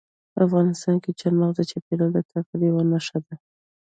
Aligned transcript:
افغانستان 0.45 0.95
کې 1.03 1.11
چار 1.19 1.33
مغز 1.41 1.55
د 1.57 1.61
چاپېریال 1.71 2.11
د 2.13 2.17
تغیر 2.29 2.61
یوه 2.69 2.83
نښه 2.91 3.17
ده. 3.25 3.35